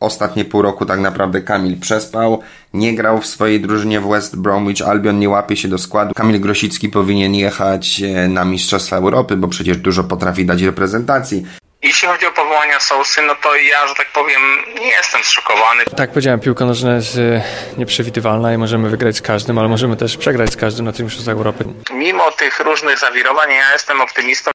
[0.00, 2.42] ostatnie pół roku tak naprawdę Kamil przespał,
[2.74, 6.14] nie grał w swojej drużynie w West Bromwich Albion, nie łapie się do składu.
[6.14, 11.46] Kamil Grosicki powinien jechać e, na Mistrzostwa Europy, bo przecież dużo potrafi dać reprezentacji.
[11.82, 14.40] Jeśli chodzi o powołania Sousy, no to ja, że tak powiem,
[14.80, 15.84] nie jestem zszokowany.
[15.96, 17.42] Tak powiedziałem, piłka nożna jest e,
[17.78, 21.36] nieprzewidywalna i możemy wygrać z każdym, ale możemy też przegrać z każdym na tym Mistrzostwach
[21.36, 21.64] Europy.
[21.92, 24.50] Mimo tych różnych zawirowań, ja jestem optymistą.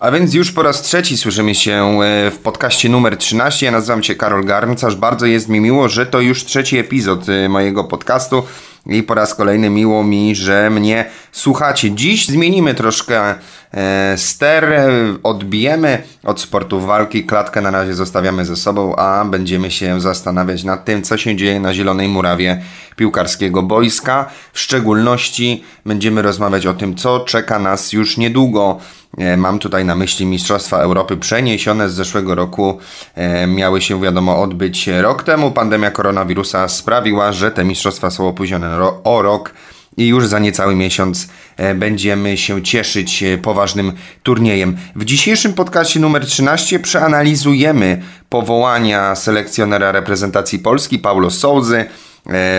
[0.00, 3.66] A więc już po raz trzeci słyszymy się e, w podcaście numer 13.
[3.66, 4.96] Ja nazywam się Karol Garncarz.
[4.96, 8.42] Bardzo jest mi miło, że to już trzeci epizod e, mojego podcastu.
[8.86, 11.90] I po raz kolejny miło mi, że mnie słuchacie.
[11.90, 13.34] Dziś zmienimy troszkę
[13.74, 14.82] e, ster,
[15.22, 20.84] odbijemy od sportów walki, klatkę na razie zostawiamy ze sobą, a będziemy się zastanawiać nad
[20.84, 22.62] tym, co się dzieje na Zielonej Murawie
[22.96, 24.30] piłkarskiego boiska.
[24.52, 28.80] W szczególności będziemy rozmawiać o tym, co czeka nas już niedługo.
[29.18, 32.78] E, mam tutaj na myśli Mistrzostwa Europy przeniesione z zeszłego roku.
[33.14, 35.50] E, miały się, wiadomo, odbyć rok temu.
[35.50, 39.54] Pandemia koronawirusa sprawiła, że te mistrzostwa są opóźnione o rok
[39.96, 44.76] i już za niecały miesiąc e, będziemy się cieszyć poważnym turniejem.
[44.96, 51.84] W dzisiejszym podcaście numer 13 przeanalizujemy powołania selekcjonera reprezentacji Polski Paulo Souzy.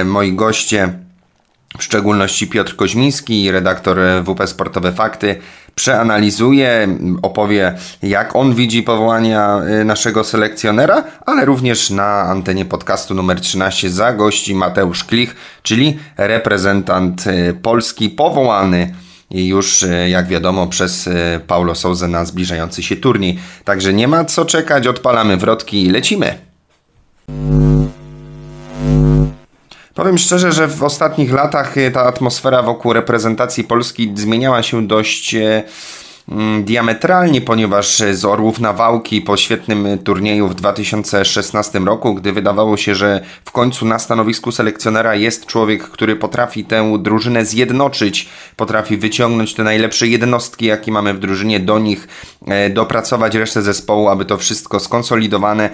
[0.06, 0.94] Moi goście
[1.78, 5.36] w szczególności Piotr Koźmiński, redaktor WP Sportowe Fakty,
[5.78, 6.88] przeanalizuje,
[7.22, 13.90] opowie jak on widzi powołania y, naszego selekcjonera, ale również na antenie podcastu numer 13
[13.90, 18.96] zagości Mateusz Klich, czyli reprezentant y, Polski powołany
[19.32, 21.10] już, y, jak wiadomo, przez
[21.48, 23.40] Paulo Souza na zbliżający się turniej.
[23.64, 26.38] Także nie ma co czekać, odpalamy wrotki i lecimy.
[29.98, 35.36] Powiem szczerze, że w ostatnich latach e, ta atmosfera wokół reprezentacji Polski zmieniała się dość
[35.36, 35.64] e,
[36.30, 42.78] mm, diametralnie, ponieważ z Orłów na Wałki po świetnym turnieju w 2016 roku, gdy wydawało
[42.78, 48.98] się, że w końcu na stanowisku selekcjonera jest człowiek, który potrafi tę drużynę zjednoczyć, potrafi
[48.98, 52.08] wyciągnąć te najlepsze jednostki, jakie mamy w drużynie, do nich
[52.48, 55.70] e, dopracować resztę zespołu, aby to wszystko skonsolidowane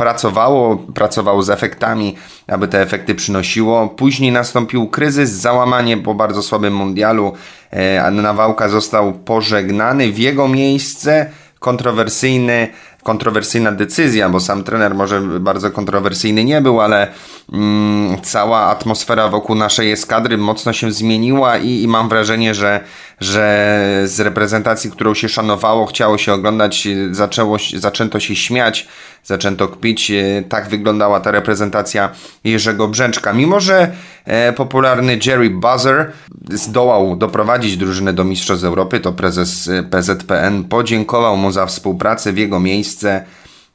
[0.00, 2.16] pracowało, pracowało z efektami,
[2.48, 3.88] aby te efekty przynosiło.
[3.88, 7.32] Później nastąpił kryzys, załamanie po bardzo słabym mundialu.
[7.70, 10.12] E, Nawałka został pożegnany.
[10.12, 12.68] W jego miejsce kontrowersyjny
[13.02, 17.08] kontrowersyjna decyzja, bo sam trener może bardzo kontrowersyjny nie był, ale
[17.52, 22.80] mm, cała atmosfera wokół naszej eskadry mocno się zmieniła i, i mam wrażenie, że,
[23.20, 28.88] że z reprezentacji, którą się szanowało, chciało się oglądać, zaczęło, zaczęto się śmiać,
[29.24, 30.10] zaczęto kpić.
[30.10, 32.10] E, tak wyglądała ta reprezentacja
[32.44, 33.32] Jerzego Brzęczka.
[33.32, 33.92] Mimo, że
[34.24, 36.12] e, popularny Jerry Buzzer
[36.50, 42.38] zdołał doprowadzić drużynę do Mistrzostw Europy, to prezes e, PZPN podziękował mu za współpracę w
[42.38, 43.24] jego miejsce.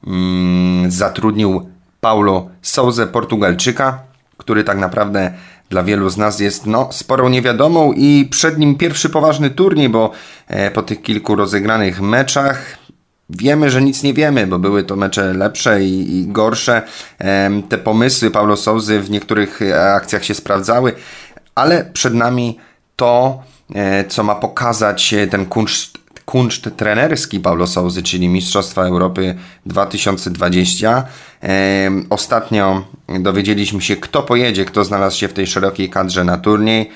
[0.07, 1.69] Mm, zatrudnił
[2.01, 3.99] Paulo Souza, Portugalczyka,
[4.37, 5.33] który tak naprawdę
[5.69, 10.11] dla wielu z nas jest no, sporą niewiadomą i przed nim pierwszy poważny turniej, bo
[10.47, 12.85] e, po tych kilku rozegranych meczach
[13.29, 16.81] Wiemy, że nic nie wiemy, bo były to mecze lepsze i, i gorsze.
[17.69, 20.93] Te pomysły Paulo Souzy w niektórych e, akcjach się sprawdzały,
[21.55, 22.59] ale przed nami
[22.95, 23.43] to,
[23.75, 31.03] e, co ma pokazać ten kunszt, kunszt trenerski Paulo Souzy, czyli Mistrzostwa Europy 2020.
[32.09, 32.85] Ostatnio
[33.19, 36.91] dowiedzieliśmy się, kto pojedzie, kto znalazł się w tej szerokiej kadrze na turniej.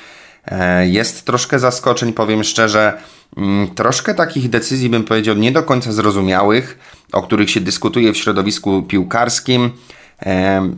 [0.81, 2.93] Jest troszkę zaskoczeń, powiem szczerze.
[3.37, 6.79] Mm, troszkę takich decyzji, bym powiedział, nie do końca zrozumiałych,
[7.11, 9.71] o których się dyskutuje w środowisku piłkarskim.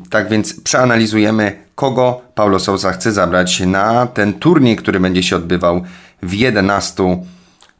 [0.09, 5.83] Tak więc przeanalizujemy, kogo Paulo Sousa chce zabrać na ten turniej, który będzie się odbywał
[6.23, 7.17] w 11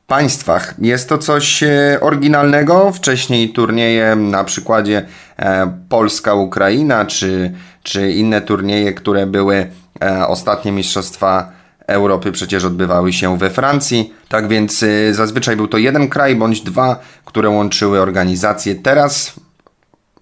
[0.07, 0.73] państwach.
[0.79, 2.91] Jest to coś e, oryginalnego.
[2.91, 5.05] Wcześniej turnieje na przykładzie
[5.37, 7.51] e, Polska-Ukraina, czy,
[7.83, 9.67] czy inne turnieje, które były
[10.01, 11.51] e, ostatnie mistrzostwa
[11.87, 14.13] Europy przecież odbywały się we Francji.
[14.29, 18.75] Tak więc zazwyczaj był to jeden kraj bądź dwa, które łączyły organizacje.
[18.75, 19.33] Teraz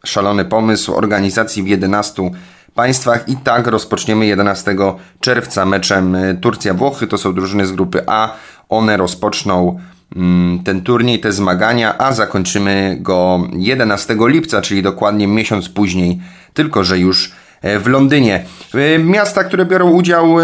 [0.06, 2.32] szalony pomysł organizacji w 11
[2.76, 4.76] państwach i tak rozpoczniemy 11
[5.20, 7.08] czerwca meczem y, Turcja-Włochy.
[7.08, 8.34] To są drużyny z grupy A.
[8.70, 9.80] One rozpoczną
[10.16, 16.22] mm, ten turniej, te zmagania, a zakończymy go 11 lipca, czyli dokładnie miesiąc później,
[16.54, 17.32] tylko że już
[17.62, 18.46] E, w Londynie.
[18.74, 20.44] E, miasta, które biorą udział e,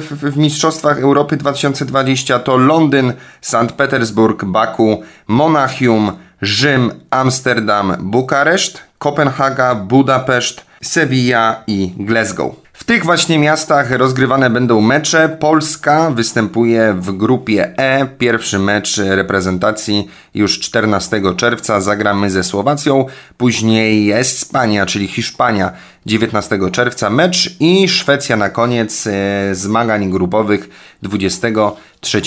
[0.00, 3.72] w Mistrzostwach Europy 2020 to Londyn, St.
[3.76, 12.66] Petersburg, Baku, Monachium, Rzym, Amsterdam, Bukareszt, Kopenhaga, Budapeszt, Sevilla i Glasgow.
[12.72, 15.36] W tych właśnie miastach rozgrywane będą mecze.
[15.40, 18.06] Polska występuje w grupie E.
[18.06, 23.06] Pierwszy mecz reprezentacji już 14 czerwca zagramy ze Słowacją.
[23.36, 25.72] Później Espania, czyli Hiszpania
[26.06, 30.68] 19 czerwca mecz i Szwecja na koniec e, zmagań grupowych
[31.02, 32.22] 23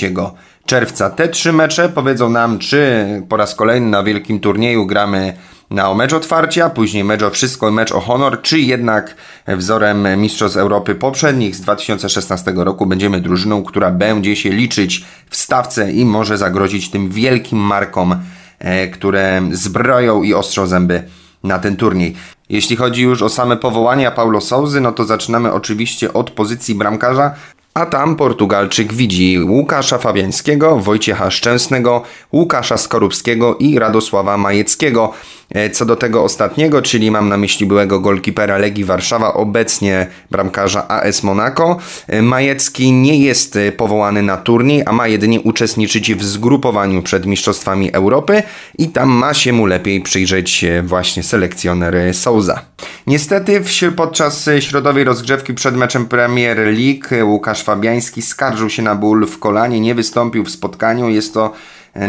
[0.66, 1.10] czerwca.
[1.10, 5.34] Te trzy mecze powiedzą nam, czy po raz kolejny na wielkim turnieju gramy
[5.70, 9.16] na o mecz otwarcia, później mecz o wszystko i mecz o honor, czy jednak
[9.48, 15.92] wzorem Mistrzostw Europy poprzednich z 2016 roku będziemy drużyną, która będzie się liczyć w stawce
[15.92, 18.16] i może zagrozić tym wielkim markom,
[18.60, 21.04] e, które zbroją i ostrzą zęby
[21.44, 22.16] na ten turniej.
[22.50, 27.34] Jeśli chodzi już o same powołania Paulo Souzy, no to zaczynamy oczywiście od pozycji bramkarza.
[27.74, 32.04] A tam Portugalczyk widzi Łukasza Fabiańskiego, Wojciecha Szczęsnego,
[32.34, 35.14] Łukasza Skorupskiego i Radosława Majeckiego.
[35.54, 40.88] E, co do tego ostatniego, czyli mam na myśli byłego golkipera Legii Warszawa, obecnie bramkarza
[40.88, 46.24] AS Monaco, e, Majecki nie jest e, powołany na turniej, a ma jedynie uczestniczyć w
[46.24, 48.44] zgrupowaniu przed Mistrzostwami Europy
[48.78, 52.62] i tam ma się mu lepiej przyjrzeć właśnie selekcjoner Souza.
[53.08, 53.62] Niestety
[53.96, 59.80] podczas środowej rozgrzewki przed meczem Premier League Łukasz Fabiański skarżył się na ból w kolanie,
[59.80, 61.10] nie wystąpił w spotkaniu.
[61.10, 61.54] Jest to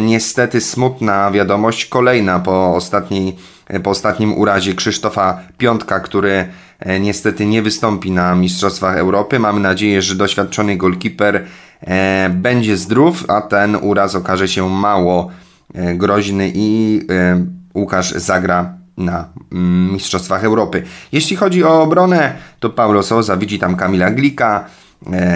[0.01, 3.37] niestety smutna wiadomość, kolejna po, ostatniej,
[3.83, 6.49] po ostatnim urazie Krzysztofa Piątka, który
[6.79, 9.39] e, niestety nie wystąpi na Mistrzostwach Europy.
[9.39, 11.47] Mamy nadzieję, że doświadczony golkiper
[11.81, 15.31] e, będzie zdrów, a ten uraz okaże się mało
[15.75, 17.01] e, groźny i
[17.75, 20.83] Łukasz zagra na mm, Mistrzostwach Europy.
[21.13, 24.65] Jeśli chodzi o obronę, to Paulo Sousa widzi tam Kamila Glika,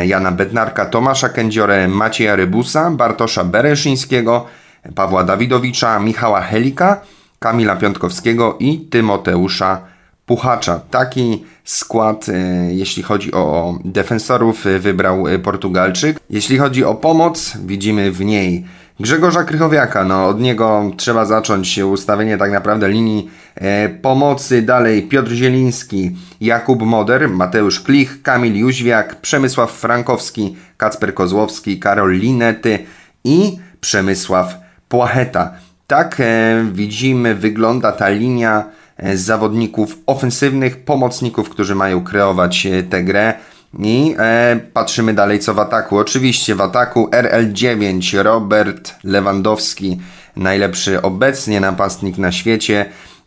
[0.05, 4.47] Jana Bednarka, Tomasza Kędziorę, Macieja Rybusa, Bartosza Bereszyńskiego,
[4.95, 7.01] Pawła Dawidowicza, Michała Helika,
[7.39, 9.81] Kamila Piątkowskiego i Tymoteusza
[10.27, 10.81] Puchacza.
[10.91, 12.33] Taki skład, e,
[12.75, 16.21] jeśli chodzi o defensorów, e, wybrał Portugalczyk.
[16.31, 18.65] Jeśli chodzi o pomoc, widzimy w niej
[19.01, 24.63] Grzegorza Krychowiaka, no od niego trzeba zacząć ustawienie tak naprawdę linii e, pomocy.
[24.63, 32.79] Dalej Piotr Zieliński, Jakub Moder, Mateusz Klich, Kamil Jóźwiak, Przemysław Frankowski, Kacper Kozłowski, Karol Linety
[33.25, 34.55] i Przemysław
[34.89, 35.53] Płacheta.
[35.87, 38.65] Tak e, widzimy, wygląda ta linia
[38.97, 43.35] e, zawodników ofensywnych, pomocników, którzy mają kreować e, tę grę.
[43.79, 45.99] I e, patrzymy dalej co w ataku.
[45.99, 50.01] Oczywiście w ataku RL9 Robert Lewandowski,
[50.37, 52.87] najlepszy obecnie napastnik na świecie.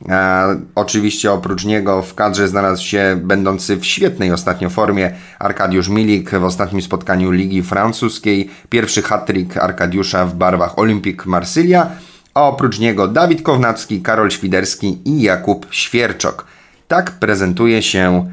[0.10, 6.30] E, oczywiście oprócz niego w kadrze znalazł się będący w świetnej ostatnio formie Arkadiusz Milik
[6.30, 8.50] w ostatnim spotkaniu Ligi Francuskiej.
[8.70, 11.90] Pierwszy hat-trick Arkadiusza w barwach Olympique Marsylia.
[12.34, 16.46] A oprócz niego Dawid Kownacki, Karol Świderski i Jakub Świerczok.
[16.88, 18.32] Tak prezentuje się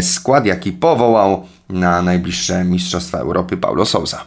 [0.00, 4.24] skład, jaki powołał na najbliższe Mistrzostwa Europy Paulo Sousa.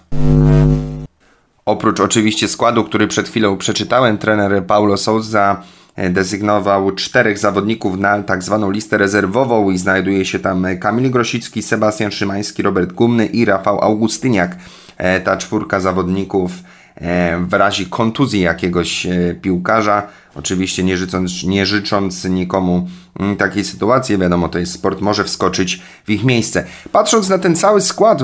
[1.66, 5.64] Oprócz oczywiście składu, który przed chwilą przeczytałem, trener Paulo Souza
[5.96, 11.62] e, dezygnował czterech zawodników na tak zwaną listę rezerwową i znajduje się tam Kamil Grosicki,
[11.62, 14.56] Sebastian Szymański, Robert Gumny i Rafał Augustyniak.
[14.98, 16.52] E, ta czwórka zawodników
[17.48, 19.08] w razie kontuzji jakiegoś
[19.42, 22.88] piłkarza Oczywiście nie życząc, nie życząc nikomu
[23.20, 26.66] mm, takiej sytuacji, wiadomo, to jest sport, może wskoczyć w ich miejsce.
[26.92, 28.22] Patrząc na ten cały skład,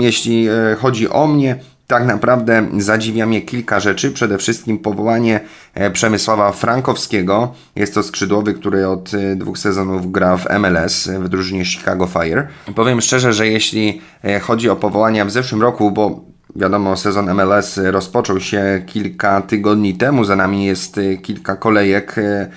[0.00, 4.10] jeśli e, chodzi o mnie, tak naprawdę zadziwia mnie kilka rzeczy.
[4.10, 5.40] Przede wszystkim powołanie
[5.74, 7.54] e, Przemysława Frankowskiego.
[7.76, 12.48] Jest to skrzydłowy, który od e, dwóch sezonów gra w MLS w drużynie Chicago Fire.
[12.74, 14.00] Powiem szczerze, że jeśli
[14.42, 16.24] chodzi o powołania w zeszłym roku, bo
[16.58, 22.50] Wiadomo, sezon MLS rozpoczął się kilka tygodni temu, za nami jest y, kilka kolejek, y,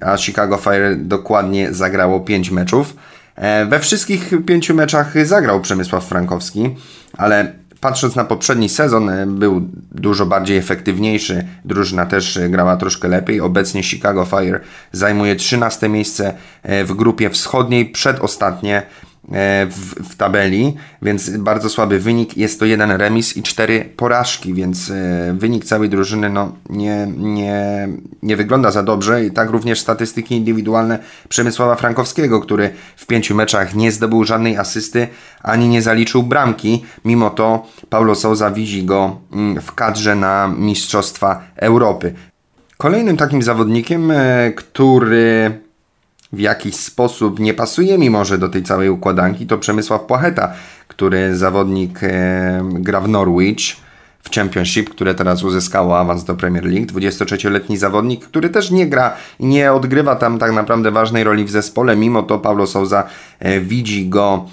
[0.00, 2.96] a Chicago Fire dokładnie zagrało 5 meczów.
[3.36, 6.76] E, we wszystkich pięciu meczach zagrał Przemysław Frankowski,
[7.16, 11.46] ale patrząc na poprzedni sezon y, był dużo bardziej efektywniejszy.
[11.64, 13.40] Drużyna też grała troszkę lepiej.
[13.40, 14.60] Obecnie Chicago Fire
[14.92, 16.34] zajmuje 13 miejsce
[16.84, 18.82] w grupie wschodniej, przedostatnie
[19.28, 22.36] w, w, tabeli, więc bardzo słaby wynik.
[22.36, 27.88] Jest to jeden remis i cztery porażki, więc e, wynik całej drużyny no, nie, nie,
[28.22, 29.24] nie wygląda za dobrze.
[29.24, 35.08] I tak również statystyki indywidualne Przemysława Frankowskiego, który w pięciu meczach nie zdobył żadnej asysty,
[35.42, 36.84] ani nie zaliczył bramki.
[37.04, 42.14] Mimo to Paulo Souza widzi go mm, w kadrze na Mistrzostwa Europy.
[42.76, 45.65] Kolejnym takim zawodnikiem, e, który
[46.36, 50.52] w jakiś sposób nie pasuje mi może do tej całej układanki, to Przemysław Płacheta,
[50.88, 53.76] który zawodnik e, gra w Norwich
[54.22, 56.86] w Championship, które teraz uzyskało awans do Premier League.
[56.86, 61.50] 23-letni zawodnik, który też nie gra i nie odgrywa tam tak naprawdę ważnej roli w
[61.50, 61.96] zespole.
[61.96, 63.04] Mimo to Paulo Souza
[63.38, 64.44] e, widzi go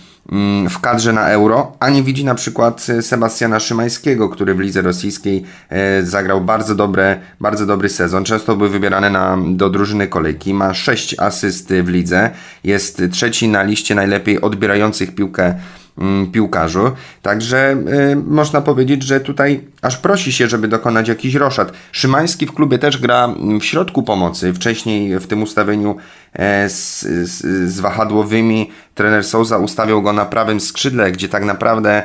[0.70, 4.82] w kadrze na euro, a nie widzi na przykład e, Sebastiana Szymańskiego, który w lidze
[4.82, 8.24] rosyjskiej e, zagrał bardzo, dobre, bardzo dobry sezon.
[8.24, 10.54] Często był wybierany na, do drużyny kolejki.
[10.54, 12.30] Ma 6 asyst w lidze.
[12.64, 15.83] Jest trzeci na liście najlepiej odbierających piłkę Mm,
[16.32, 16.92] piłkarzu.
[17.22, 17.78] Także
[18.12, 21.72] y, można powiedzieć, że tutaj aż prosi się, żeby dokonać jakiś roszad.
[21.92, 24.54] Szymański w klubie też gra mm, w środku pomocy.
[24.54, 25.96] Wcześniej w tym ustawieniu
[26.34, 27.42] e, z, z,
[27.74, 32.04] z wahadłowymi trener Souza ustawiał go na prawym skrzydle, gdzie tak naprawdę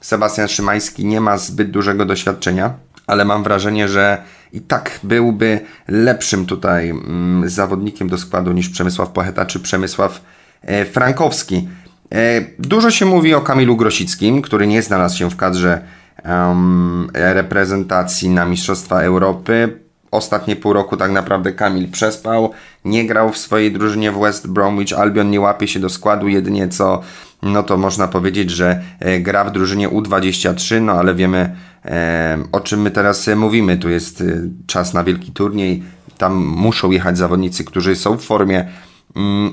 [0.00, 2.74] Sebastian Szymański nie ma zbyt dużego doświadczenia,
[3.06, 9.08] ale mam wrażenie, że i tak byłby lepszym tutaj mm, zawodnikiem do składu niż Przemysław
[9.08, 10.20] Pocheta czy Przemysław
[10.62, 11.68] e, Frankowski.
[12.12, 15.80] E, dużo się mówi o Kamilu Grosickim, który nie znalazł się w kadrze
[16.24, 19.78] um, reprezentacji na Mistrzostwa Europy.
[20.10, 22.50] Ostatnie pół roku tak naprawdę Kamil przespał,
[22.84, 24.98] nie grał w swojej drużynie w West Bromwich.
[24.98, 27.02] Albion, nie łapie się do składu, jedynie co,
[27.42, 32.60] no to można powiedzieć, że e, gra w drużynie U23, no ale wiemy e, o
[32.60, 33.76] czym my teraz mówimy.
[33.76, 34.24] Tu jest e,
[34.66, 35.82] czas na wielki turniej,
[36.18, 38.68] tam muszą jechać zawodnicy, którzy są w formie,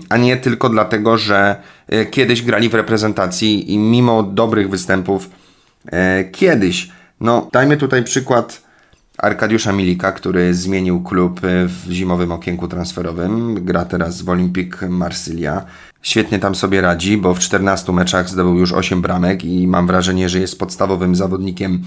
[0.10, 1.56] a nie tylko dlatego, że
[1.88, 5.30] e, kiedyś grali w reprezentacji i mimo dobrych występów
[5.92, 6.90] e, kiedyś.
[7.20, 8.66] No, dajmy tutaj przykład
[9.18, 13.66] Arkadiusza Milika, który zmienił klub e, w zimowym okienku transferowym.
[13.66, 15.66] Gra teraz w Olympique Marsylia.
[16.02, 20.30] Świetnie tam sobie radzi, bo w 14 meczach zdobył już 8 bramek i mam wrażenie,
[20.30, 21.84] że jest podstawowym zawodnikiem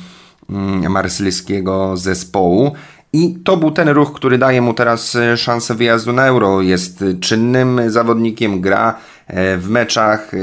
[0.50, 2.72] mm, marsylijskiego zespołu.
[3.12, 6.62] I to był ten ruch, który daje mu teraz e, szansę wyjazdu na euro.
[6.62, 8.94] Jest czynnym zawodnikiem, gra
[9.26, 10.38] e, w meczach, e,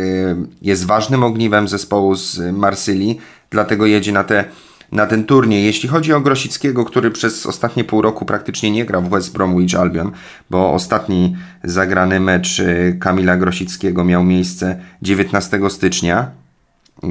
[0.62, 3.20] jest ważnym ogniwem zespołu z Marsylii,
[3.50, 4.46] dlatego jedzie na, te,
[4.92, 5.66] na ten turniej.
[5.66, 9.80] Jeśli chodzi o Grosickiego, który przez ostatnie pół roku praktycznie nie grał w West Bromwich
[9.80, 10.12] Albion,
[10.50, 12.62] bo ostatni zagrany mecz
[13.00, 16.32] Kamila Grosickiego miał miejsce 19 stycznia.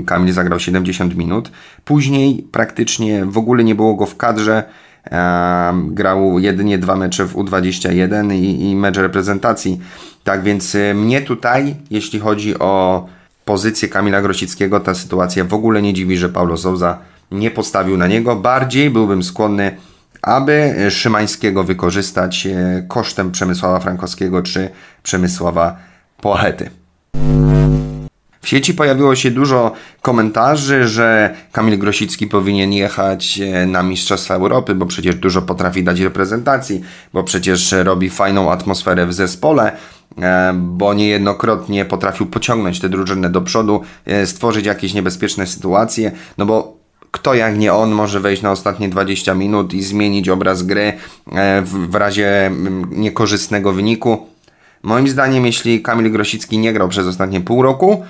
[0.06, 1.50] Kamil zagrał 70 minut.
[1.84, 4.64] Później praktycznie w ogóle nie było go w kadrze
[5.74, 9.80] grał jedynie dwa mecze w U21 i, i mecz reprezentacji.
[10.24, 13.06] Tak więc y, mnie tutaj, jeśli chodzi o
[13.44, 16.98] pozycję Kamila Grosickiego, ta sytuacja w ogóle nie dziwi, że Paulo Souza
[17.30, 18.36] nie postawił na niego.
[18.36, 19.76] Bardziej byłbym skłonny,
[20.22, 24.70] aby Szymańskiego wykorzystać y, kosztem Przemysława Frankowskiego czy
[25.02, 25.76] Przemysława
[26.20, 26.70] Pochety.
[28.44, 29.72] W sieci pojawiło się dużo
[30.02, 36.00] komentarzy, że Kamil Grosicki powinien jechać e, na Mistrzostwa Europy, bo przecież dużo potrafi dać
[36.00, 36.80] reprezentacji,
[37.12, 39.72] bo przecież robi fajną atmosferę w zespole,
[40.18, 46.46] e, bo niejednokrotnie potrafił pociągnąć tę drużynę do przodu, e, stworzyć jakieś niebezpieczne sytuacje, no
[46.46, 46.76] bo
[47.10, 50.92] kto jak nie on może wejść na ostatnie 20 minut i zmienić obraz gry
[51.64, 52.50] w razie
[52.90, 54.26] niekorzystnego wyniku.
[54.82, 58.04] Moim zdaniem, jeśli Kamil Grosicki nie grał przez ostatnie pół roku,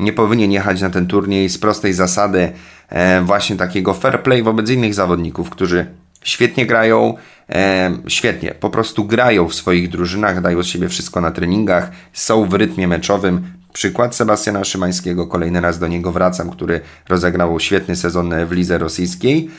[0.00, 2.52] nie powinien jechać na ten turniej z prostej zasady
[2.88, 5.86] e, właśnie takiego fair play wobec innych zawodników, którzy
[6.24, 7.14] świetnie grają,
[7.48, 12.44] e, świetnie, po prostu grają w swoich drużynach, dają z siebie wszystko na treningach, są
[12.44, 13.42] w rytmie meczowym.
[13.72, 19.50] Przykład Sebastiana Szymańskiego, kolejny raz do niego wracam, który rozegrał świetny sezon w lidze rosyjskiej.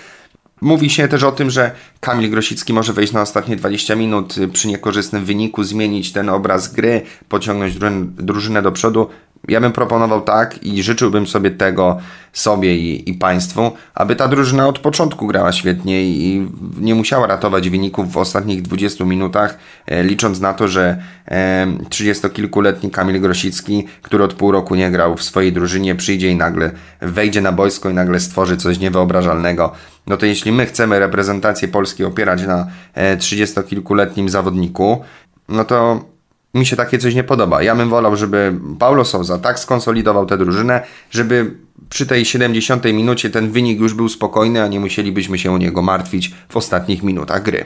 [0.61, 4.67] Mówi się też o tym, że Kamil Grosicki może wejść na ostatnie 20 minut przy
[4.67, 7.77] niekorzystnym wyniku, zmienić ten obraz gry, pociągnąć
[8.17, 9.09] drużynę do przodu.
[9.47, 11.97] Ja bym proponował tak i życzyłbym sobie tego
[12.33, 16.47] sobie i, i państwu, aby ta drużyna od początku grała świetnie i
[16.79, 19.57] nie musiała ratować wyników w ostatnich 20 minutach,
[19.87, 25.17] e, licząc na to, że e, 30-kilkuletni Kamil Grosicki, który od pół roku nie grał
[25.17, 26.71] w swojej drużynie, przyjdzie i nagle
[27.01, 29.71] wejdzie na boisko i nagle stworzy coś niewyobrażalnego.
[30.07, 35.03] No to jeśli my chcemy reprezentację Polski opierać na e, 30-kilkuletnim zawodniku,
[35.49, 36.10] no to
[36.53, 37.61] mi się takie coś nie podoba.
[37.61, 40.81] Ja bym wolał, żeby Paulo Souza tak skonsolidował tę drużynę,
[41.11, 41.55] żeby
[41.89, 45.81] przy tej 70 minucie ten wynik już był spokojny, a nie musielibyśmy się o niego
[45.81, 47.65] martwić w ostatnich minutach gry.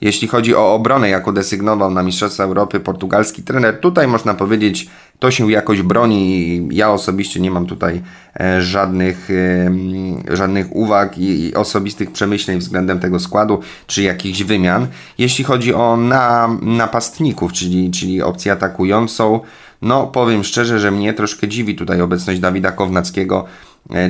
[0.00, 4.88] Jeśli chodzi o obronę, jaką desygnował na Mistrzostwa Europy portugalski trener, tutaj można powiedzieć,
[5.18, 8.02] to się jakoś broni i ja osobiście nie mam tutaj
[8.40, 14.86] e, żadnych, e, żadnych uwag i osobistych przemyśleń względem tego składu, czy jakichś wymian.
[15.18, 19.40] Jeśli chodzi o na, napastników, czyli, czyli opcję atakującą,
[19.82, 23.44] no powiem szczerze, że mnie troszkę dziwi tutaj obecność Dawida Kownackiego,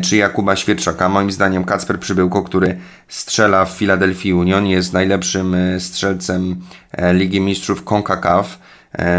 [0.03, 1.09] czy Jakuba Świerczaka.
[1.09, 6.57] Moim zdaniem Kacper Przybyłko, który strzela w Philadelphia Union, jest najlepszym e, strzelcem
[6.93, 8.59] e, Ligi Mistrzów CONCACAF,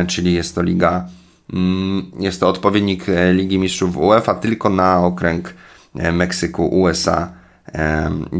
[0.07, 1.05] czyli jest to liga,
[1.53, 5.53] mm, jest to odpowiednik Ligi Mistrzów UEFA tylko na okręg
[6.13, 7.31] Meksyku, USA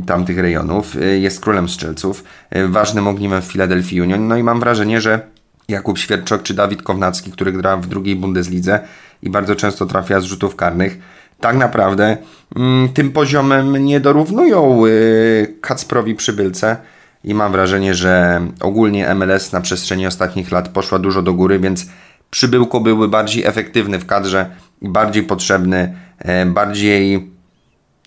[0.05, 0.95] tamtych rejonów.
[1.19, 2.23] Jest królem strzelców,
[2.67, 4.27] ważnym ogniwem w Philadelphia Union.
[4.27, 5.21] No i mam wrażenie, że
[5.67, 8.79] Jakub Świerczok czy Dawid Kownacki, który gra w drugiej Bundeslidze
[9.23, 10.99] i bardzo często trafia z rzutów karnych,
[11.39, 12.17] tak naprawdę
[12.55, 16.77] mm, tym poziomem nie dorównują y, Kacprowi Przybylce
[17.23, 21.85] i mam wrażenie, że ogólnie MLS na przestrzeni ostatnich lat poszła dużo do góry, więc
[22.31, 24.49] Przybyłko byłby bardziej efektywny w kadrze
[24.81, 27.29] bardziej potrzebny, e, bardziej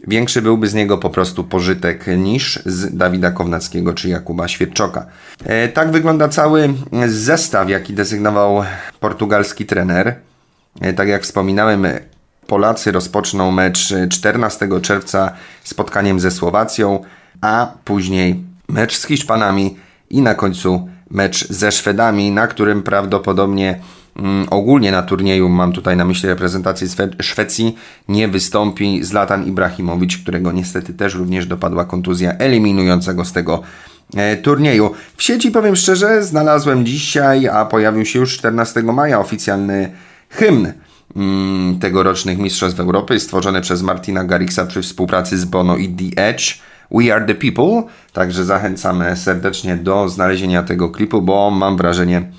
[0.09, 5.07] Większy byłby z niego po prostu pożytek niż z Dawida Kownackiego czy Jakuba Świerczoka.
[5.45, 6.75] E, tak wygląda cały
[7.07, 8.65] zestaw, jaki desygnował
[9.01, 10.15] portugalski trener.
[10.81, 11.87] E, tak jak wspominałem,
[12.47, 15.33] Polacy rozpoczną mecz 14 czerwca
[15.65, 17.05] spotkaniem ze Słowacją,
[17.41, 19.77] a później mecz z Hiszpanami
[20.11, 23.81] i na końcu mecz ze Szwedami, na którym prawdopodobnie
[24.17, 26.89] mm, ogólnie na turnieju, mam tutaj na myśli reprezentację
[27.21, 27.77] Szwecji,
[28.09, 33.63] nie wystąpi Zlatan Ibrahimowicz, którego niestety też również dopadła kontuzja eliminującego z tego
[34.17, 34.91] e, turnieju.
[35.17, 39.93] W sieci powiem szczerze, znalazłem dzisiaj, a pojawił się już 14 maja oficjalny
[40.29, 40.73] hymn
[41.81, 46.59] tegorocznych Mistrzostw Europy, stworzony przez Martina Garrixa przy współpracy z Bono i The Edge.
[46.91, 52.31] We Are The People, także zachęcamy serdecznie do znalezienia tego klipu, bo mam wrażenie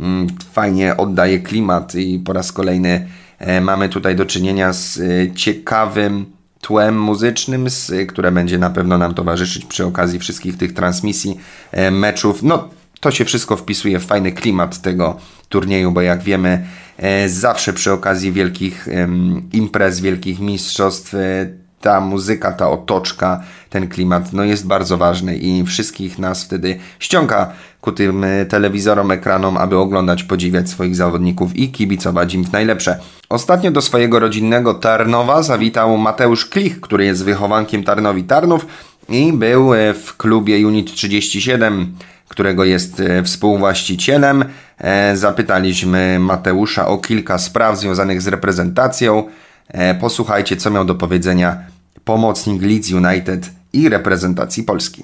[0.00, 3.08] mm, fajnie oddaje klimat i po raz kolejny
[3.38, 6.26] e, mamy tutaj do czynienia z e, ciekawym
[6.60, 11.40] tłem muzycznym, z, które będzie na pewno nam towarzyszyć przy okazji wszystkich tych transmisji,
[11.72, 12.42] e, meczów.
[12.42, 12.68] No,
[13.00, 15.16] to się wszystko wpisuje w fajny klimat tego
[15.50, 16.66] turnieju, bo jak wiemy,
[17.26, 18.88] zawsze przy okazji wielkich
[19.52, 21.14] imprez, wielkich mistrzostw,
[21.80, 23.40] ta muzyka, ta otoczka,
[23.70, 29.10] ten klimat no jest bardzo ważny i wszystkich nas wtedy ściąga ku tym e, telewizorom,
[29.10, 32.98] ekranom, aby oglądać, podziwiać swoich zawodników i kibicować im w najlepsze.
[33.28, 38.66] Ostatnio do swojego rodzinnego Tarnowa zawitał Mateusz Klich, który jest wychowankiem Tarnowi Tarnów
[39.08, 41.94] i był e, w klubie Unit 37,
[42.30, 44.44] którego jest e, współwłaścicielem.
[45.14, 49.28] Zapytaliśmy Mateusza o kilka spraw związanych z reprezentacją.
[50.00, 51.58] Posłuchajcie, co miał do powiedzenia
[52.04, 55.02] pomocnik Leeds United i reprezentacji Polski.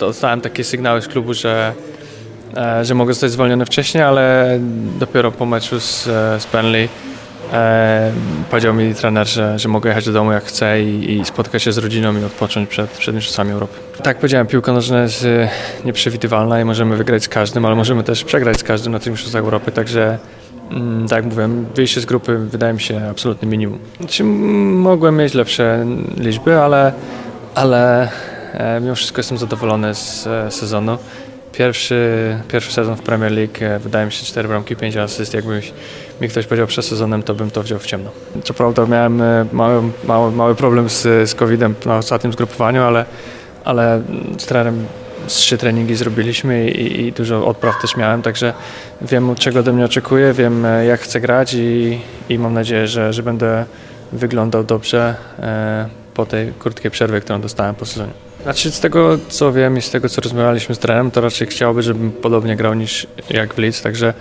[0.00, 1.72] Dostałem takie sygnały z klubu, że,
[2.56, 4.58] e, że mogę zostać zwolniony wcześniej, ale
[4.98, 6.04] dopiero po meczu z,
[6.42, 6.88] z Burnley
[7.52, 8.12] e,
[8.50, 11.72] powiedział mi trener, że, że mogę jechać do domu jak chcę i, i spotkać się
[11.72, 13.78] z rodziną i odpocząć przed, przed Mistrzostwami Europy.
[14.02, 15.48] Tak powiedziałem, piłka nożna jest e,
[15.84, 19.42] nieprzewidywalna i możemy wygrać z każdym, ale możemy też przegrać z każdym na tych Mistrzostwach
[19.42, 20.18] Europy, także
[20.70, 23.78] Mm, tak jak mówiłem, wyjście z grupy wydaje mi się absolutnie minimum.
[24.00, 25.86] Znaczy, mogłem mieć lepsze
[26.16, 26.92] liczby, ale,
[27.54, 28.08] ale
[28.52, 30.98] e, mimo wszystko jestem zadowolony z e, sezonu.
[31.52, 35.34] Pierwszy, pierwszy sezon w Premier League, e, wydaje mi się 4 bramki, 5 asyst.
[35.34, 35.62] Jakby
[36.20, 38.10] mi ktoś powiedział przed sezonem, to bym to wziął w ciemno.
[38.44, 43.04] Co prawda miałem mały, mały, mały problem z, z COVID-em na ostatnim zgrupowaniu, ale,
[43.64, 44.02] ale
[44.38, 44.86] z trenerem
[45.26, 48.54] trzy treningi zrobiliśmy i, i, dużo odpraw też miałem, także
[49.02, 53.12] wiem czego ode mnie oczekuje, wiem e, jak chcę grać i, i mam nadzieję, że,
[53.12, 53.64] że będę
[54.12, 58.29] wyglądał dobrze e, po tej krótkiej przerwie, którą dostałem po sezonie.
[58.42, 61.82] Znaczy z tego co wiem i z tego co rozmawialiśmy z trenerem, to raczej chciałby,
[61.82, 64.14] żebym podobnie grał niż jak w Leeds, także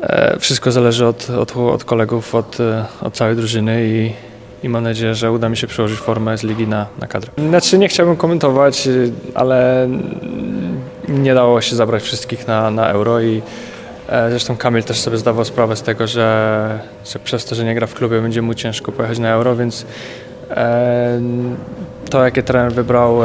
[0.00, 2.58] e, wszystko zależy od, od, od kolegów, od,
[3.00, 4.12] od całej drużyny i,
[4.66, 7.30] i mam nadzieję, że uda mi się przełożyć formę z ligi na, na kadrę.
[7.48, 8.88] Znaczy nie chciałbym komentować,
[9.34, 9.88] ale
[11.08, 13.42] nie dało się zabrać wszystkich na, na euro i
[14.08, 16.78] e, zresztą Kamil też sobie zdawał sprawę z tego, że,
[17.12, 19.86] że przez to, że nie gra w klubie będzie mu ciężko pojechać na euro, więc
[20.50, 21.20] e,
[22.10, 23.22] to jakie trener wybrał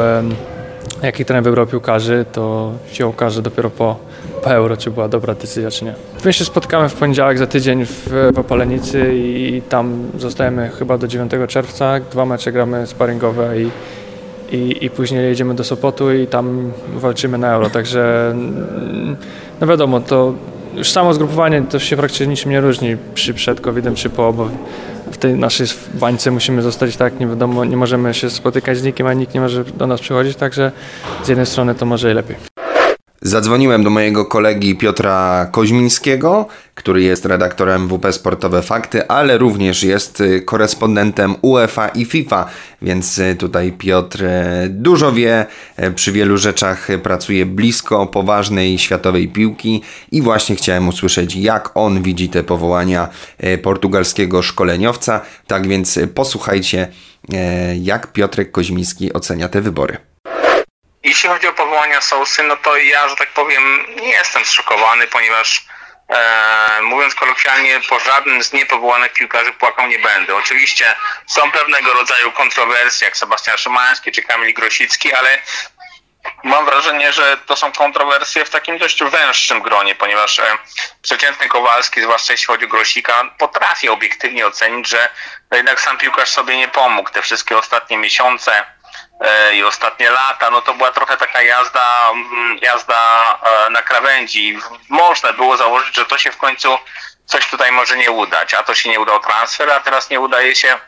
[1.02, 3.96] jaki trener wybrał piłkarzy, to się okaże dopiero po,
[4.42, 5.94] po euro, czy była dobra decyzja, czy nie.
[6.24, 11.08] My się spotkamy w poniedziałek za tydzień w, w Opalenicy i tam zostajemy chyba do
[11.08, 12.00] 9 czerwca.
[12.10, 13.70] Dwa mecze gramy sparingowe i,
[14.56, 17.70] i, i później jedziemy do Sopotu i tam walczymy na euro.
[17.70, 18.34] Także
[19.60, 20.34] no wiadomo, to
[20.76, 24.48] już samo zgrupowanie to się praktycznie niczym nie różni przy przed COVID-em czy po, bo
[25.10, 29.06] w tej naszej bańce musimy zostać tak, nie wiadomo, nie możemy się spotykać z nikim,
[29.06, 30.72] a nikt nie może do nas przychodzić, także
[31.24, 32.55] z jednej strony to może i lepiej.
[33.22, 40.20] Zadzwoniłem do mojego kolegi Piotra Koźmińskiego, który jest redaktorem WP Sportowe Fakty, ale również jest
[40.20, 42.48] y, korespondentem UEFA i FIFA,
[42.82, 44.28] więc y, tutaj Piotr y,
[44.68, 45.46] dużo wie,
[45.94, 52.28] przy wielu rzeczach pracuje blisko poważnej światowej piłki i właśnie chciałem usłyszeć, jak on widzi
[52.28, 53.08] te powołania
[53.62, 55.20] portugalskiego szkoleniowca.
[55.46, 56.88] Tak więc posłuchajcie,
[57.82, 60.15] jak Piotrek Koźmiński ocenia te wybory.
[61.06, 65.64] Jeśli chodzi o powołania Sousy, no to ja, że tak powiem, nie jestem zszokowany, ponieważ
[66.08, 70.36] e, mówiąc kolokwialnie, po żadnym z niepowołanych piłkarzy płakał nie będę.
[70.36, 70.94] Oczywiście
[71.26, 75.38] są pewnego rodzaju kontrowersje, jak Sebastian Szymański czy Kamil Grosicki, ale
[76.44, 80.58] mam wrażenie, że to są kontrowersje w takim dość węższym gronie, ponieważ e,
[81.02, 85.08] przeciętny Kowalski, zwłaszcza jeśli chodzi o Grosika, potrafi obiektywnie ocenić, że
[85.52, 87.10] jednak sam piłkarz sobie nie pomógł.
[87.10, 88.75] Te wszystkie ostatnie miesiące
[89.54, 93.22] i ostatnie lata, no to była trochę taka jazda, mm, jazda
[93.66, 94.58] e, na krawędzi.
[94.88, 96.78] Można było założyć, że to się w końcu
[97.26, 100.56] coś tutaj może nie udać, a to się nie udał transfer, a teraz nie udaje
[100.56, 100.78] się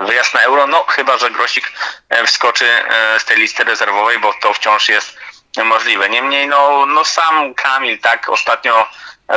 [0.00, 1.72] wyjazd na euro, no chyba, że Grosik
[2.08, 5.16] e, wskoczy e, z tej listy rezerwowej, bo to wciąż jest
[5.64, 6.08] możliwe.
[6.08, 8.88] Niemniej, no, no sam Kamil tak ostatnio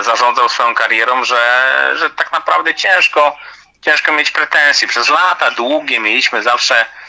[0.02, 3.38] zarządzał swoją karierą, że, że tak naprawdę ciężko,
[3.82, 4.88] ciężko mieć pretensje.
[4.88, 7.05] Przez lata długie mieliśmy zawsze e,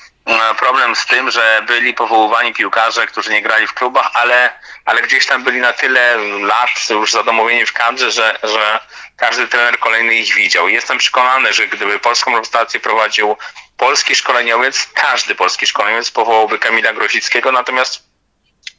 [0.59, 5.27] problem z tym, że byli powoływani piłkarze, którzy nie grali w klubach, ale, ale gdzieś
[5.27, 8.81] tam byli na tyle lat już zadomowieni w kadrze, że, że
[9.17, 10.69] każdy trener kolejny ich widział.
[10.69, 13.37] Jestem przekonany, że gdyby polską reprezentację prowadził
[13.77, 18.03] polski szkoleniowiec, każdy polski szkoleniowiec powołałby Kamila Grosickiego, natomiast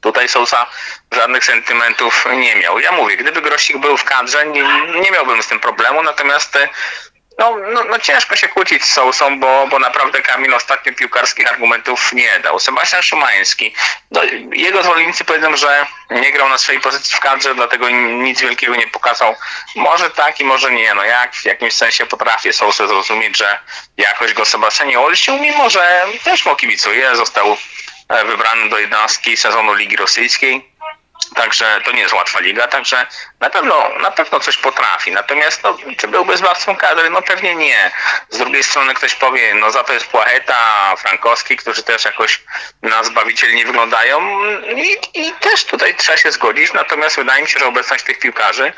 [0.02, 0.68] tutaj Sousa
[1.12, 2.80] żadnych sentymentów nie miał.
[2.80, 4.64] Ja mówię, gdyby Grosik był w kadrze, nie,
[5.02, 6.58] nie miałbym z tym problemu, natomiast
[7.38, 12.14] no, no, no ciężko się kłócić z Sousą, bo, bo naprawdę Kamil ostatnio piłkarskich argumentów
[12.14, 12.60] nie dał.
[12.60, 13.74] Sebastian Szymański,
[14.12, 14.22] no,
[14.52, 18.88] jego zwolennicy powiedzą, że nie grał na swojej pozycji w kadrze, dlatego nic wielkiego nie
[18.88, 19.36] pokazał.
[19.76, 20.94] Może tak i może nie.
[20.94, 23.60] No jak w jakimś sensie potrafię Sousę zrozumieć, że
[23.98, 27.16] jakoś go Sebastian nie olśnił, mimo że też mu kibicuje.
[27.16, 27.58] Został
[28.10, 30.77] e, wybrany do jednostki sezonu Ligi Rosyjskiej
[31.36, 33.08] Także to nie jest łatwa liga, także
[33.40, 35.12] na pewno, na pewno coś potrafi.
[35.12, 37.10] Natomiast no, czy byłby zbawcą kadry?
[37.10, 37.92] No pewnie nie.
[38.30, 42.42] Z drugiej strony ktoś powie, no za to jest Płacheta, Frankowski, którzy też jakoś
[42.82, 44.40] na zbawicieli nie wyglądają
[44.76, 46.74] I, i też tutaj trzeba się zgodzić.
[46.74, 48.74] Natomiast wydaje mi się, że obecność tych piłkarzy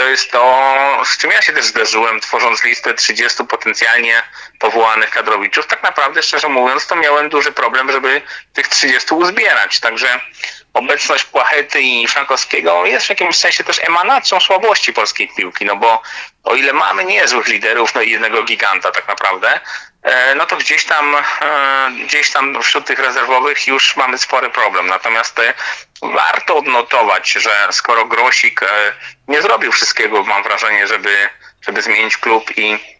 [0.00, 4.22] to jest to, z czym ja się też zderzyłem, tworząc listę 30 potencjalnie
[4.58, 5.66] powołanych kadrowiczów.
[5.66, 9.80] Tak naprawdę, szczerze mówiąc, to miałem duży problem, żeby tych 30 uzbierać.
[9.80, 10.20] Także
[10.74, 16.02] obecność Płachety i Frankowskiego jest w jakimś sensie też emanacją słabości polskiej piłki, no bo
[16.44, 19.60] o ile mamy niezłych liderów, no i jednego giganta tak naprawdę,
[20.36, 24.86] no to gdzieś tam, e, gdzieś tam wśród tych rezerwowych już mamy spory problem.
[24.86, 25.54] Natomiast e,
[26.02, 28.60] warto odnotować, że skoro Grosik
[29.28, 31.28] nie zrobił wszystkiego, mam wrażenie, żeby,
[31.62, 32.99] żeby zmienić klub i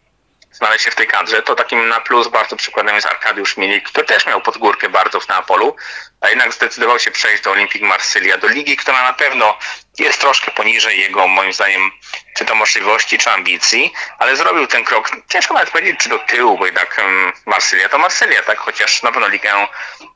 [0.52, 4.06] znaleźć się w tej kadrze, to takim na plus bardzo przykładem jest Arkadiusz Milik, który
[4.06, 5.76] też miał podgórkę bardzo w Neapolu,
[6.20, 9.58] a jednak zdecydował się przejść do Olympic Marsylia, do ligi, która na pewno
[9.98, 11.90] jest troszkę poniżej jego, moim zdaniem,
[12.36, 16.58] czy to możliwości, czy ambicji, ale zrobił ten krok, ciężko nawet powiedzieć, czy do tyłu,
[16.58, 17.00] bo jednak
[17.46, 19.66] Marsylia to Marsylia, tak, chociaż na pewno ligę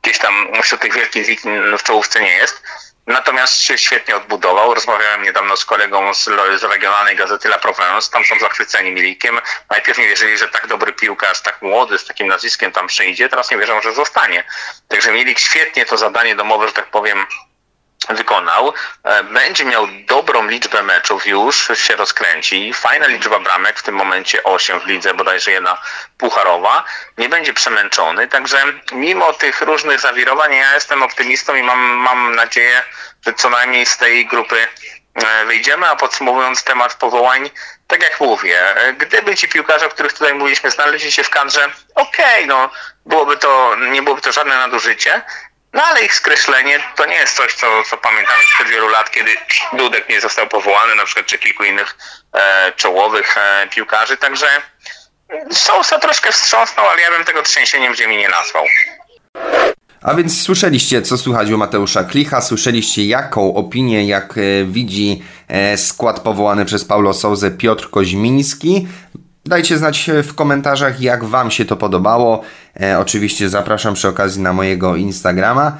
[0.01, 1.41] gdzieś tam wśród tych wielkich lig
[1.79, 2.63] w czołówce nie jest,
[3.07, 4.73] Natomiast się świetnie odbudował.
[4.73, 6.23] Rozmawiałem niedawno z kolegą z,
[6.59, 8.11] z regionalnej gazety La Provence.
[8.11, 9.39] Tam są zachwyceni Milikiem.
[9.69, 13.29] Najpierw nie wierzyli, że tak dobry piłkarz, tak młody, z takim nazwiskiem tam przyjdzie.
[13.29, 14.43] Teraz nie wierzą, że zostanie.
[14.87, 17.25] Także Milik świetnie to zadanie domowe, że tak powiem,
[18.09, 18.73] wykonał.
[19.03, 22.73] E, będzie miał dobrą liczbę meczów już, się rozkręci.
[22.73, 25.81] Fajna liczba bramek, w tym momencie 8 w lidze, bodajże jedna
[26.17, 26.83] pucharowa.
[27.17, 28.57] Nie będzie przemęczony, także
[28.91, 32.83] mimo tych różnych zawirowań ja jestem optymistą i mam, mam nadzieję,
[33.25, 34.67] że co najmniej z tej grupy
[35.15, 37.49] e, wyjdziemy, a podsumowując temat powołań,
[37.87, 41.69] tak jak mówię, e, gdyby ci piłkarze, o których tutaj mówiliśmy, znaleźli się w kadrze,
[41.95, 42.69] okej, okay, no
[43.05, 45.21] byłoby to, nie byłoby to żadne nadużycie,
[45.75, 49.31] no ale ich skreślenie to nie jest coś, co, co pamiętamy sprzed wielu lat, kiedy
[49.73, 51.97] Dudek nie został powołany, na przykład, czy kilku innych
[52.33, 54.47] e, czołowych e, piłkarzy, także
[55.51, 58.63] Sousa troszkę wstrząsnął, ale ja bym tego trzęsieniem ziemi nie nazwał.
[60.01, 65.77] A więc słyszeliście, co słychać u Mateusza Klicha, słyszeliście jaką opinię, jak e, widzi e,
[65.77, 68.87] skład powołany przez Paulo Souzę Piotr Koźmiński.
[69.45, 72.41] Dajcie znać w komentarzach, jak Wam się to podobało.
[72.81, 75.77] E, oczywiście zapraszam przy okazji na mojego Instagrama.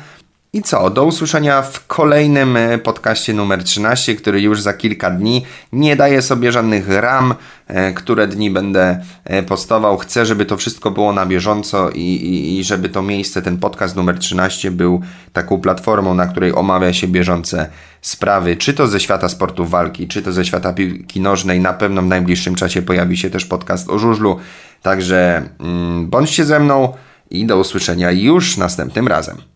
[0.55, 0.89] I co?
[0.89, 5.45] Do usłyszenia w kolejnym e, podcaście numer 13, który już za kilka dni.
[5.71, 7.35] Nie daje sobie żadnych ram,
[7.67, 9.97] e, które dni będę e, postował.
[9.97, 13.95] Chcę, żeby to wszystko było na bieżąco i, i, i żeby to miejsce, ten podcast
[13.95, 15.01] numer 13 był
[15.33, 17.69] taką platformą, na której omawia się bieżące
[18.01, 21.59] sprawy, czy to ze świata sportu walki, czy to ze świata piłki nożnej.
[21.59, 24.39] Na pewno w najbliższym czasie pojawi się też podcast o żużlu.
[24.81, 26.93] Także mm, bądźcie ze mną
[27.29, 29.54] i do usłyszenia już następnym razem.